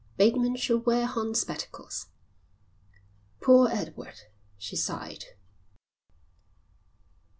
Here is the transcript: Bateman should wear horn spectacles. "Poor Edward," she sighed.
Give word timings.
Bateman 0.17 0.55
should 0.55 0.87
wear 0.87 1.05
horn 1.05 1.35
spectacles. 1.35 2.07
"Poor 3.39 3.67
Edward," 3.69 4.21
she 4.57 4.75
sighed. 4.75 5.25